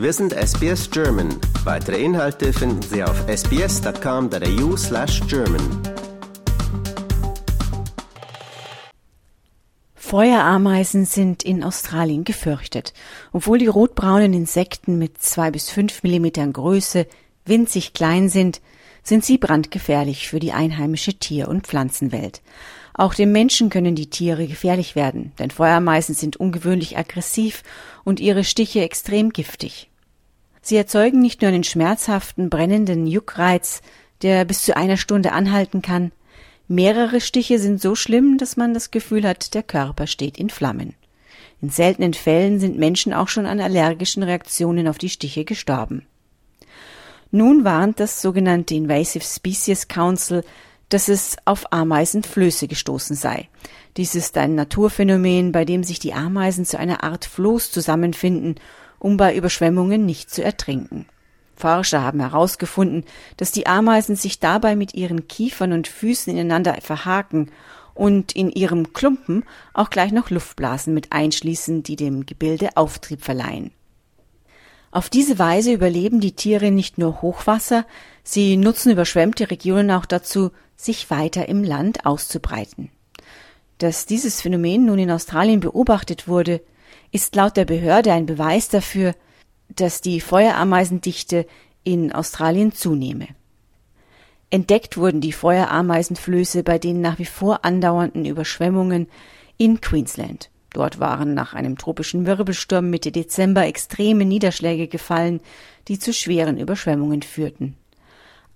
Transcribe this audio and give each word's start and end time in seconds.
Wir 0.00 0.12
sind 0.14 0.32
SBS 0.32 0.90
German. 0.90 1.28
Weitere 1.62 2.02
Inhalte 2.02 2.54
finden 2.54 2.80
Sie 2.80 3.04
auf 3.04 3.28
sbs.com.au/german. 3.28 5.82
Feuerameisen 9.94 11.04
sind 11.04 11.42
in 11.42 11.62
Australien 11.62 12.24
gefürchtet. 12.24 12.94
Obwohl 13.32 13.58
die 13.58 13.66
rotbraunen 13.66 14.32
Insekten 14.32 14.96
mit 14.96 15.20
zwei 15.20 15.50
bis 15.50 15.68
fünf 15.68 16.02
Millimetern 16.02 16.54
Größe 16.54 17.06
winzig 17.44 17.92
klein 17.92 18.30
sind, 18.30 18.62
sind 19.02 19.26
sie 19.26 19.36
brandgefährlich 19.36 20.28
für 20.28 20.40
die 20.40 20.52
einheimische 20.52 21.12
Tier- 21.12 21.48
und 21.48 21.66
Pflanzenwelt. 21.66 22.40
Auch 22.94 23.12
dem 23.12 23.32
Menschen 23.32 23.68
können 23.68 23.94
die 23.94 24.08
Tiere 24.08 24.46
gefährlich 24.46 24.96
werden, 24.96 25.32
denn 25.38 25.50
Feuerameisen 25.50 26.14
sind 26.14 26.38
ungewöhnlich 26.38 26.96
aggressiv 26.96 27.64
und 28.02 28.18
ihre 28.18 28.44
Stiche 28.44 28.80
extrem 28.80 29.30
giftig. 29.30 29.89
Sie 30.70 30.76
erzeugen 30.76 31.20
nicht 31.20 31.42
nur 31.42 31.48
einen 31.48 31.64
schmerzhaften, 31.64 32.48
brennenden 32.48 33.08
Juckreiz, 33.08 33.82
der 34.22 34.44
bis 34.44 34.62
zu 34.62 34.76
einer 34.76 34.96
Stunde 34.96 35.32
anhalten 35.32 35.82
kann, 35.82 36.12
mehrere 36.68 37.20
Stiche 37.20 37.58
sind 37.58 37.80
so 37.80 37.96
schlimm, 37.96 38.38
dass 38.38 38.56
man 38.56 38.72
das 38.72 38.92
Gefühl 38.92 39.26
hat, 39.26 39.54
der 39.54 39.64
Körper 39.64 40.06
steht 40.06 40.38
in 40.38 40.48
Flammen. 40.48 40.94
In 41.60 41.70
seltenen 41.70 42.14
Fällen 42.14 42.60
sind 42.60 42.78
Menschen 42.78 43.12
auch 43.12 43.26
schon 43.26 43.46
an 43.46 43.60
allergischen 43.60 44.22
Reaktionen 44.22 44.86
auf 44.86 44.98
die 44.98 45.08
Stiche 45.08 45.44
gestorben. 45.44 46.06
Nun 47.32 47.64
warnt 47.64 47.98
das 47.98 48.22
sogenannte 48.22 48.76
Invasive 48.76 49.24
Species 49.24 49.88
Council, 49.88 50.44
dass 50.88 51.08
es 51.08 51.36
auf 51.46 51.72
Ameisenflöße 51.72 52.68
gestoßen 52.68 53.16
sei. 53.16 53.48
Dies 53.96 54.14
ist 54.14 54.38
ein 54.38 54.54
Naturphänomen, 54.54 55.50
bei 55.50 55.64
dem 55.64 55.82
sich 55.82 55.98
die 55.98 56.14
Ameisen 56.14 56.64
zu 56.64 56.78
einer 56.78 57.02
Art 57.02 57.24
Floß 57.24 57.72
zusammenfinden, 57.72 58.54
um 59.00 59.16
bei 59.16 59.34
Überschwemmungen 59.34 60.06
nicht 60.06 60.30
zu 60.30 60.44
ertrinken. 60.44 61.06
Forscher 61.56 62.02
haben 62.02 62.20
herausgefunden, 62.20 63.04
dass 63.36 63.50
die 63.50 63.66
Ameisen 63.66 64.14
sich 64.14 64.38
dabei 64.38 64.76
mit 64.76 64.94
ihren 64.94 65.26
Kiefern 65.26 65.72
und 65.72 65.88
Füßen 65.88 66.32
ineinander 66.32 66.76
verhaken 66.80 67.50
und 67.94 68.32
in 68.32 68.50
ihrem 68.50 68.92
Klumpen 68.92 69.44
auch 69.74 69.90
gleich 69.90 70.12
noch 70.12 70.30
Luftblasen 70.30 70.94
mit 70.94 71.12
einschließen, 71.12 71.82
die 71.82 71.96
dem 71.96 72.24
Gebilde 72.24 72.76
Auftrieb 72.76 73.22
verleihen. 73.22 73.72
Auf 74.92 75.08
diese 75.08 75.38
Weise 75.38 75.72
überleben 75.72 76.20
die 76.20 76.32
Tiere 76.32 76.70
nicht 76.70 76.98
nur 76.98 77.22
Hochwasser, 77.22 77.86
sie 78.24 78.56
nutzen 78.56 78.90
überschwemmte 78.90 79.50
Regionen 79.50 79.90
auch 79.90 80.06
dazu, 80.06 80.50
sich 80.76 81.10
weiter 81.10 81.48
im 81.48 81.62
Land 81.62 82.06
auszubreiten. 82.06 82.90
Dass 83.78 84.06
dieses 84.06 84.40
Phänomen 84.40 84.86
nun 84.86 84.98
in 84.98 85.10
Australien 85.10 85.60
beobachtet 85.60 86.26
wurde, 86.26 86.60
ist 87.12 87.34
laut 87.34 87.56
der 87.56 87.64
Behörde 87.64 88.12
ein 88.12 88.26
Beweis 88.26 88.68
dafür, 88.68 89.14
dass 89.68 90.00
die 90.00 90.20
Feuerameisendichte 90.20 91.46
in 91.84 92.12
Australien 92.12 92.72
zunehme. 92.72 93.28
Entdeckt 94.50 94.96
wurden 94.96 95.20
die 95.20 95.32
Feuerameisenflöße 95.32 96.62
bei 96.64 96.78
den 96.78 97.00
nach 97.00 97.18
wie 97.18 97.24
vor 97.24 97.64
andauernden 97.64 98.24
Überschwemmungen 98.24 99.08
in 99.56 99.80
Queensland. 99.80 100.50
Dort 100.72 101.00
waren 101.00 101.34
nach 101.34 101.54
einem 101.54 101.78
tropischen 101.78 102.26
Wirbelsturm 102.26 102.90
Mitte 102.90 103.12
Dezember 103.12 103.66
extreme 103.66 104.24
Niederschläge 104.24 104.88
gefallen, 104.88 105.40
die 105.88 105.98
zu 105.98 106.12
schweren 106.12 106.58
Überschwemmungen 106.58 107.22
führten. 107.22 107.76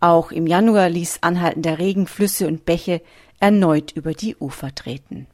Auch 0.01 0.33
im 0.33 0.47
Januar 0.47 0.89
ließ 0.91 1.19
anhaltender 1.23 1.79
Regen 1.79 2.07
Flüsse 2.07 2.47
und 2.47 2.65
Bäche 2.65 3.01
erneut 3.41 3.93
über 3.93 4.13
die 4.13 4.37
Ufer 4.37 4.75
treten. 4.75 5.27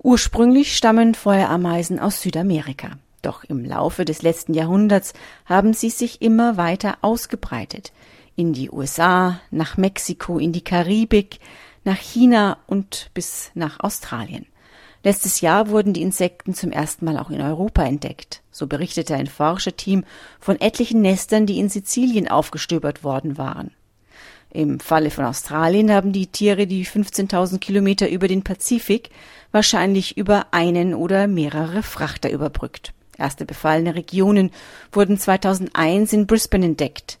Ursprünglich 0.00 0.76
stammen 0.76 1.14
Feuerameisen 1.14 1.98
aus 1.98 2.22
Südamerika. 2.22 2.98
Doch 3.20 3.42
im 3.42 3.64
Laufe 3.64 4.04
des 4.04 4.22
letzten 4.22 4.54
Jahrhunderts 4.54 5.12
haben 5.44 5.74
sie 5.74 5.90
sich 5.90 6.22
immer 6.22 6.56
weiter 6.56 6.98
ausgebreitet. 7.00 7.92
In 8.36 8.52
die 8.52 8.70
USA, 8.70 9.40
nach 9.50 9.76
Mexiko, 9.76 10.38
in 10.38 10.52
die 10.52 10.62
Karibik, 10.62 11.40
nach 11.82 11.98
China 11.98 12.58
und 12.68 13.10
bis 13.12 13.50
nach 13.54 13.80
Australien. 13.80 14.46
Letztes 15.02 15.40
Jahr 15.40 15.68
wurden 15.68 15.94
die 15.94 16.02
Insekten 16.02 16.54
zum 16.54 16.70
ersten 16.70 17.04
Mal 17.04 17.18
auch 17.18 17.30
in 17.30 17.40
Europa 17.40 17.82
entdeckt. 17.82 18.42
So 18.52 18.68
berichtete 18.68 19.16
ein 19.16 19.26
Forscherteam 19.26 20.04
von 20.38 20.60
etlichen 20.60 21.02
Nestern, 21.02 21.46
die 21.46 21.58
in 21.58 21.68
Sizilien 21.68 22.28
aufgestöbert 22.28 23.02
worden 23.02 23.36
waren. 23.36 23.72
Im 24.50 24.80
Falle 24.80 25.10
von 25.10 25.24
Australien 25.24 25.92
haben 25.92 26.12
die 26.12 26.26
Tiere 26.26 26.66
die 26.66 26.86
15.000 26.86 27.58
Kilometer 27.58 28.08
über 28.08 28.28
den 28.28 28.42
Pazifik 28.42 29.10
wahrscheinlich 29.52 30.16
über 30.16 30.46
einen 30.52 30.94
oder 30.94 31.26
mehrere 31.26 31.82
Frachter 31.82 32.30
überbrückt. 32.30 32.92
Erste 33.18 33.44
befallene 33.44 33.94
Regionen 33.94 34.50
wurden 34.92 35.18
2001 35.18 36.12
in 36.12 36.26
Brisbane 36.26 36.66
entdeckt. 36.66 37.18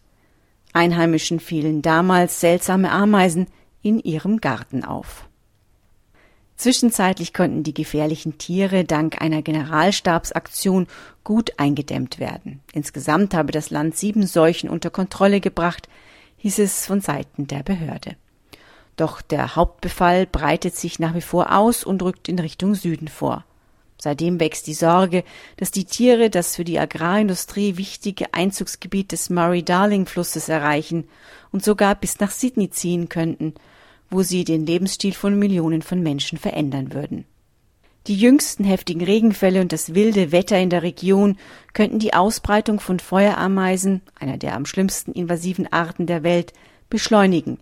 Einheimischen 0.72 1.40
fielen 1.40 1.82
damals 1.82 2.40
seltsame 2.40 2.90
Ameisen 2.90 3.46
in 3.82 3.98
ihrem 3.98 4.40
Garten 4.40 4.84
auf. 4.84 5.28
Zwischenzeitlich 6.56 7.34
konnten 7.34 7.62
die 7.62 7.74
gefährlichen 7.74 8.38
Tiere 8.38 8.84
dank 8.84 9.20
einer 9.20 9.42
Generalstabsaktion 9.42 10.88
gut 11.24 11.52
eingedämmt 11.56 12.18
werden. 12.18 12.60
Insgesamt 12.72 13.32
habe 13.34 13.52
das 13.52 13.70
Land 13.70 13.96
sieben 13.96 14.26
Seuchen 14.26 14.68
unter 14.68 14.90
Kontrolle 14.90 15.40
gebracht, 15.40 15.88
hieß 16.38 16.58
es 16.60 16.86
von 16.86 17.00
Seiten 17.00 17.46
der 17.46 17.62
Behörde. 17.62 18.16
Doch 18.96 19.22
der 19.22 19.54
Hauptbefall 19.54 20.26
breitet 20.26 20.74
sich 20.74 20.98
nach 20.98 21.14
wie 21.14 21.20
vor 21.20 21.56
aus 21.56 21.84
und 21.84 22.02
rückt 22.02 22.28
in 22.28 22.38
Richtung 22.38 22.74
Süden 22.74 23.08
vor. 23.08 23.44
Seitdem 24.00 24.38
wächst 24.38 24.66
die 24.68 24.74
Sorge, 24.74 25.24
dass 25.56 25.72
die 25.72 25.84
Tiere 25.84 26.30
das 26.30 26.54
für 26.54 26.64
die 26.64 26.78
Agrarindustrie 26.78 27.76
wichtige 27.76 28.32
Einzugsgebiet 28.32 29.10
des 29.10 29.28
Murray-Darling-Flusses 29.30 30.48
erreichen 30.48 31.08
und 31.50 31.64
sogar 31.64 31.94
bis 31.96 32.20
nach 32.20 32.30
Sydney 32.30 32.70
ziehen 32.70 33.08
könnten, 33.08 33.54
wo 34.08 34.22
sie 34.22 34.44
den 34.44 34.66
Lebensstil 34.66 35.14
von 35.14 35.38
Millionen 35.38 35.82
von 35.82 36.02
Menschen 36.02 36.38
verändern 36.38 36.92
würden. 36.92 37.24
Die 38.08 38.16
jüngsten 38.16 38.64
heftigen 38.64 39.04
Regenfälle 39.04 39.60
und 39.60 39.70
das 39.70 39.94
wilde 39.94 40.32
Wetter 40.32 40.58
in 40.58 40.70
der 40.70 40.82
Region 40.82 41.36
könnten 41.74 41.98
die 41.98 42.14
Ausbreitung 42.14 42.80
von 42.80 43.00
Feuerameisen, 43.00 44.00
einer 44.18 44.38
der 44.38 44.54
am 44.54 44.64
schlimmsten 44.64 45.12
invasiven 45.12 45.70
Arten 45.70 46.06
der 46.06 46.22
Welt, 46.22 46.54
beschleunigen, 46.88 47.58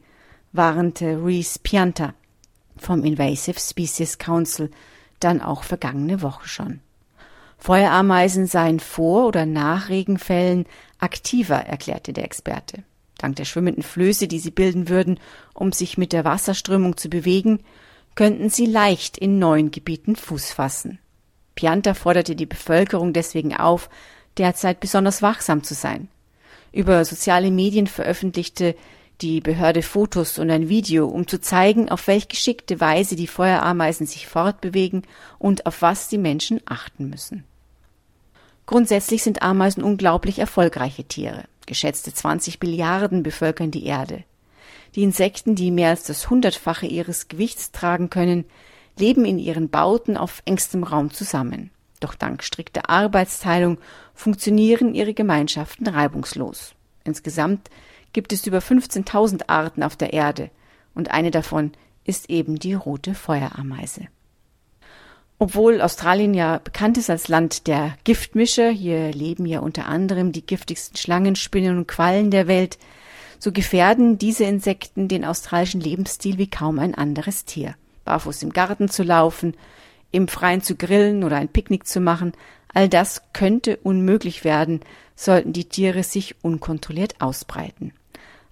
warnte 0.52 1.20
Reese 1.24 1.58
Pianta 1.60 2.14
vom 2.76 3.02
Invasive 3.02 3.58
Species 3.58 4.18
Council 4.18 4.70
dann 5.18 5.40
auch 5.40 5.64
vergangene 5.64 6.22
Woche 6.22 6.46
schon. 6.46 6.78
Feuerameisen 7.58 8.46
seien 8.46 8.78
vor 8.78 9.26
oder 9.26 9.46
nach 9.46 9.88
Regenfällen 9.88 10.66
aktiver, 11.00 11.56
erklärte 11.56 12.12
der 12.12 12.22
Experte. 12.22 12.84
Dank 13.18 13.34
der 13.34 13.46
schwimmenden 13.46 13.82
Flöße, 13.82 14.28
die 14.28 14.38
sie 14.38 14.52
bilden 14.52 14.88
würden, 14.88 15.18
um 15.54 15.72
sich 15.72 15.98
mit 15.98 16.12
der 16.12 16.24
Wasserströmung 16.24 16.96
zu 16.96 17.08
bewegen, 17.08 17.64
könnten 18.16 18.50
sie 18.50 18.66
leicht 18.66 19.16
in 19.16 19.38
neuen 19.38 19.70
Gebieten 19.70 20.16
Fuß 20.16 20.52
fassen. 20.52 20.98
Pianta 21.54 21.94
forderte 21.94 22.34
die 22.34 22.46
Bevölkerung 22.46 23.12
deswegen 23.12 23.56
auf, 23.56 23.88
derzeit 24.36 24.80
besonders 24.80 25.22
wachsam 25.22 25.62
zu 25.62 25.74
sein. 25.74 26.08
Über 26.72 27.04
soziale 27.04 27.50
Medien 27.50 27.86
veröffentlichte 27.86 28.74
die 29.20 29.40
Behörde 29.40 29.82
Fotos 29.82 30.38
und 30.38 30.50
ein 30.50 30.68
Video, 30.68 31.06
um 31.06 31.26
zu 31.26 31.40
zeigen, 31.40 31.88
auf 31.88 32.06
welch 32.06 32.28
geschickte 32.28 32.80
Weise 32.80 33.16
die 33.16 33.26
Feuerameisen 33.26 34.06
sich 34.06 34.26
fortbewegen 34.26 35.02
und 35.38 35.64
auf 35.64 35.80
was 35.80 36.08
die 36.08 36.18
Menschen 36.18 36.60
achten 36.66 37.08
müssen. 37.08 37.44
Grundsätzlich 38.66 39.22
sind 39.22 39.42
Ameisen 39.42 39.82
unglaublich 39.82 40.38
erfolgreiche 40.38 41.04
Tiere. 41.04 41.44
Geschätzte 41.66 42.12
20 42.12 42.60
Milliarden 42.60 43.22
bevölkern 43.22 43.70
die 43.70 43.86
Erde. 43.86 44.24
Die 44.94 45.02
Insekten, 45.02 45.54
die 45.54 45.70
mehr 45.70 45.90
als 45.90 46.04
das 46.04 46.30
Hundertfache 46.30 46.86
ihres 46.86 47.28
Gewichts 47.28 47.72
tragen 47.72 48.10
können, 48.10 48.44
leben 48.98 49.24
in 49.24 49.38
ihren 49.38 49.68
Bauten 49.68 50.16
auf 50.16 50.42
engstem 50.46 50.84
Raum 50.84 51.10
zusammen. 51.10 51.70
Doch 52.00 52.14
dank 52.14 52.42
strikter 52.42 52.88
Arbeitsteilung 52.88 53.78
funktionieren 54.14 54.94
ihre 54.94 55.14
Gemeinschaften 55.14 55.86
reibungslos. 55.86 56.74
Insgesamt 57.04 57.70
gibt 58.12 58.32
es 58.32 58.46
über 58.46 58.58
15.000 58.58 59.48
Arten 59.48 59.82
auf 59.82 59.96
der 59.96 60.12
Erde 60.12 60.50
und 60.94 61.10
eine 61.10 61.30
davon 61.30 61.72
ist 62.04 62.30
eben 62.30 62.58
die 62.58 62.74
rote 62.74 63.14
Feuerameise. 63.14 64.08
Obwohl 65.38 65.82
Australien 65.82 66.32
ja 66.32 66.58
bekannt 66.58 66.96
ist 66.96 67.10
als 67.10 67.28
Land 67.28 67.66
der 67.66 67.96
Giftmischer, 68.04 68.70
hier 68.70 69.12
leben 69.12 69.44
ja 69.44 69.60
unter 69.60 69.86
anderem 69.86 70.32
die 70.32 70.46
giftigsten 70.46 70.96
Schlangenspinnen 70.96 71.76
und 71.76 71.88
Quallen 71.88 72.30
der 72.30 72.46
Welt, 72.46 72.78
so 73.46 73.52
gefährden 73.52 74.18
diese 74.18 74.42
Insekten 74.42 75.06
den 75.06 75.24
australischen 75.24 75.80
Lebensstil 75.80 76.36
wie 76.36 76.50
kaum 76.50 76.80
ein 76.80 76.96
anderes 76.96 77.44
Tier. 77.44 77.76
Barfuß 78.04 78.42
im 78.42 78.52
Garten 78.52 78.88
zu 78.88 79.04
laufen, 79.04 79.56
im 80.10 80.26
Freien 80.26 80.62
zu 80.62 80.74
grillen 80.74 81.22
oder 81.22 81.36
ein 81.36 81.46
Picknick 81.46 81.86
zu 81.86 82.00
machen, 82.00 82.32
all 82.74 82.88
das 82.88 83.22
könnte 83.32 83.76
unmöglich 83.76 84.42
werden, 84.42 84.80
sollten 85.14 85.52
die 85.52 85.68
Tiere 85.68 86.02
sich 86.02 86.34
unkontrolliert 86.42 87.20
ausbreiten. 87.20 87.92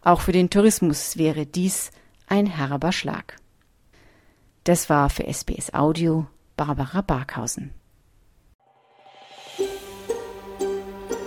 Auch 0.01 0.21
für 0.21 0.31
den 0.31 0.49
Tourismus 0.49 1.17
wäre 1.17 1.45
dies 1.45 1.91
ein 2.29 2.47
herber 2.47 2.93
Schlag. 2.93 3.39
Das 4.63 4.89
war 4.91 5.11
für 5.11 5.27
SBS 5.27 5.75
Audio 5.75 6.29
Barbara 6.57 7.01
Barkhausen. 7.01 7.73